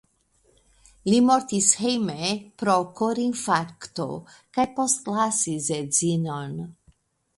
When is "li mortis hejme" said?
1.11-2.31